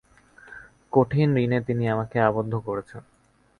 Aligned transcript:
কঠিন 0.93 1.29
ঋণে 1.37 1.59
তিনি 1.61 1.83
আমাকে 1.87 2.17
আবদ্ধ 2.19 2.53
করেছেন। 2.67 3.01